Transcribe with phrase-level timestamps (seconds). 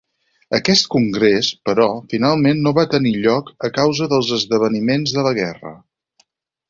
[0.59, 5.75] Aquest congrés, però, finalment no va tenir lloc a causa dels esdeveniments de la guerra.